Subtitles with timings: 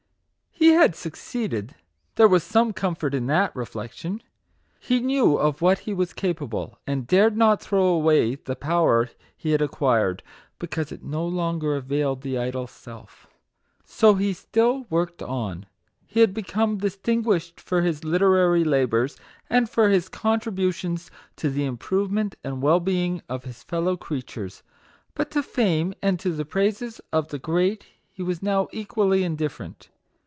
[0.53, 1.73] He had succeeded,
[2.15, 4.21] there was some comfort in that reflection.
[4.79, 9.51] He knew of what he was capable, and dared not throw away the power he
[9.51, 10.21] had acquired,
[10.59, 13.25] because it no longer availed the idol Self.
[13.83, 15.65] So he still worked on.
[16.05, 19.17] He had become distinguished for his literary labours,
[19.49, 24.21] and for his contributions to the im provement and well being of his fellow crea
[24.21, 24.61] tures;
[25.15, 29.89] but to fame and to the praises of the great he was now equally indifferent.